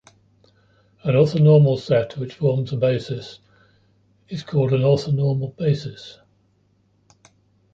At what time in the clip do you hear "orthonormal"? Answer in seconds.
1.13-1.77, 4.81-5.55